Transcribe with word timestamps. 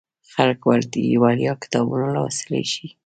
خلک 0.33 0.59
وړیا 0.67 1.53
کتابونه 1.63 2.07
لوستلی 2.15 2.63
شي. 2.71 2.87